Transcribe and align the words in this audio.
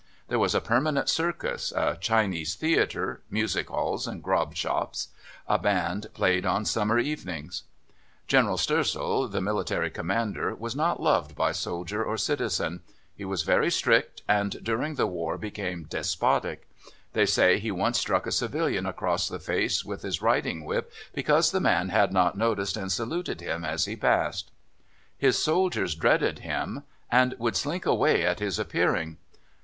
There 0.29 0.39
was 0.39 0.55
a 0.55 0.61
permanent 0.61 1.09
circus, 1.09 1.71
a 1.75 1.95
Chinese 1.95 2.55
theatre, 2.55 3.21
music 3.29 3.69
halls, 3.69 4.07
and 4.07 4.23
grog 4.23 4.55
shops; 4.55 5.09
a 5.47 5.59
band 5.59 6.07
played 6.15 6.43
on 6.43 6.65
summer 6.65 6.97
evenings. 6.97 7.65
General 8.25 8.57
Stoessel, 8.57 9.27
the 9.31 9.41
military 9.41 9.91
commander, 9.91 10.55
was 10.55 10.75
not 10.75 10.99
loved 10.99 11.35
by 11.35 11.51
soldier 11.51 12.03
or 12.03 12.17
citizen: 12.17 12.81
he 13.15 13.23
was 13.25 13.43
very 13.43 13.69
strict, 13.69 14.23
and, 14.27 14.63
during 14.63 14.95
the 14.95 15.05
war 15.05 15.37
became 15.37 15.83
despotic. 15.83 16.67
They 17.13 17.27
say 17.27 17.59
he 17.59 17.69
once 17.69 17.99
struck 17.99 18.25
a 18.25 18.31
civilian 18.31 18.87
across 18.87 19.27
the 19.29 19.37
face 19.37 19.85
with 19.85 20.01
his 20.01 20.19
riding 20.19 20.65
whip 20.65 20.91
because 21.13 21.51
the 21.51 21.59
man 21.59 21.89
had 21.89 22.11
not 22.11 22.35
noticed 22.35 22.75
and 22.75 22.91
saluted 22.91 23.39
him 23.39 23.63
as 23.63 23.85
he 23.85 23.95
passed. 23.95 24.49
His 25.15 25.37
soldiers 25.37 25.93
dreaded 25.93 26.39
him, 26.39 26.85
and 27.11 27.35
would 27.37 27.55
slink 27.55 27.85
away 27.85 28.23
at 28.25 28.39
his 28.39 28.57
appearing. 28.57 29.17